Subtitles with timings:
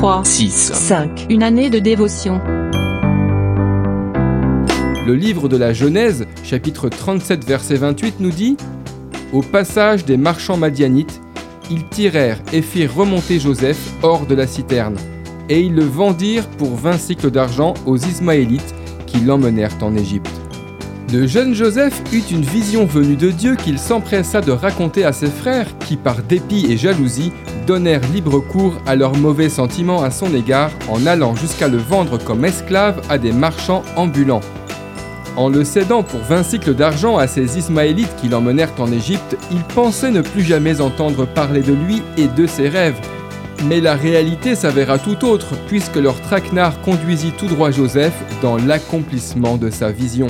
[0.00, 0.72] 3, 6.
[0.72, 1.26] 5.
[1.28, 2.40] Une année de dévotion.
[5.06, 8.56] Le livre de la Genèse, chapitre 37, verset 28, nous dit
[9.34, 11.20] Au passage des marchands madianites,
[11.70, 14.96] ils tirèrent et firent remonter Joseph hors de la citerne,
[15.50, 18.74] et ils le vendirent pour 20 cycles d'argent aux Ismaélites
[19.06, 20.30] qui l'emmenèrent en Égypte.
[21.12, 25.26] Le jeune Joseph eut une vision venue de Dieu qu'il s'empressa de raconter à ses
[25.26, 27.32] frères qui, par dépit et jalousie,
[27.66, 32.16] donnèrent libre cours à leurs mauvais sentiments à son égard en allant jusqu'à le vendre
[32.22, 34.42] comme esclave à des marchands ambulants.
[35.36, 39.64] En le cédant pour 20 cycles d'argent à ces Ismaélites qui l'emmenèrent en Égypte, il
[39.74, 43.00] pensait ne plus jamais entendre parler de lui et de ses rêves.
[43.64, 49.56] Mais la réalité s'avéra tout autre, puisque leur traquenard conduisit tout droit Joseph dans l'accomplissement
[49.56, 50.28] de sa vision.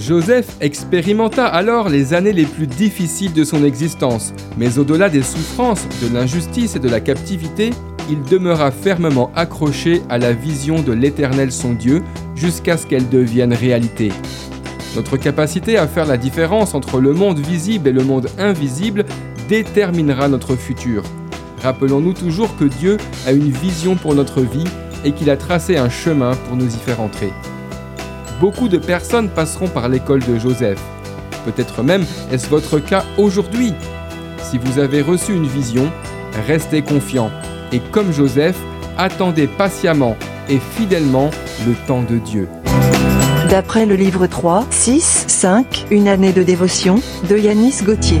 [0.00, 5.86] Joseph expérimenta alors les années les plus difficiles de son existence, mais au-delà des souffrances,
[6.02, 7.70] de l'injustice et de la captivité,
[8.10, 12.02] il demeura fermement accroché à la vision de l'Éternel son Dieu
[12.34, 14.10] jusqu'à ce qu'elle devienne réalité.
[14.96, 19.04] Notre capacité à faire la différence entre le monde visible et le monde invisible
[19.48, 21.02] déterminera notre futur.
[21.62, 24.64] Rappelons-nous toujours que Dieu a une vision pour notre vie
[25.04, 27.30] et qu'il a tracé un chemin pour nous y faire entrer.
[28.40, 30.80] Beaucoup de personnes passeront par l'école de Joseph.
[31.44, 33.74] Peut-être même est-ce votre cas aujourd'hui.
[34.42, 35.90] Si vous avez reçu une vision,
[36.46, 37.30] restez confiant
[37.72, 38.56] et comme Joseph,
[38.98, 40.16] attendez patiemment
[40.48, 41.30] et fidèlement
[41.66, 42.48] le temps de Dieu.
[43.50, 46.96] D'après le livre 3, 6, 5, Une année de dévotion,
[47.28, 48.20] de Yanis Gauthier.